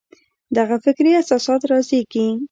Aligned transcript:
دغه 0.57 0.75
فکري 0.85 1.11
اساسات 1.21 1.61
رازېږي. 1.71 2.25